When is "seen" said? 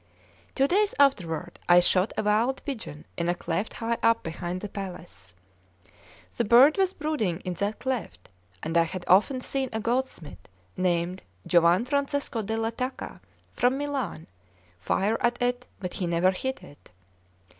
9.41-9.69